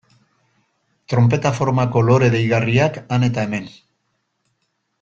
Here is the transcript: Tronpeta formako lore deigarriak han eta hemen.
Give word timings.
Tronpeta 1.13 1.51
formako 1.57 2.03
lore 2.09 2.31
deigarriak 2.37 2.99
han 3.05 3.29
eta 3.31 3.45
hemen. 3.49 3.69